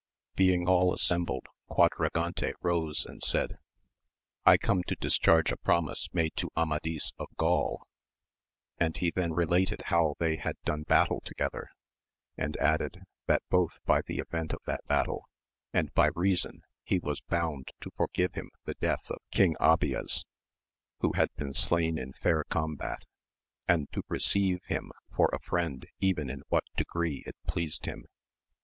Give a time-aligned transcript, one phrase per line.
[0.35, 3.59] Being all assembled Quadragante rose and said,
[4.47, 7.83] I come to dis charge a promise made to Amadis of Gaul;
[8.79, 11.69] and he then related how they had done battle together,
[12.35, 15.29] and added, That both by the event of that battle,
[15.71, 20.25] and by reason he was bound to forgive him the death of King Abies,
[21.01, 23.05] who had been slain in fair combat,
[23.67, 28.07] and to receive him for a friend even in what degree it pleased him.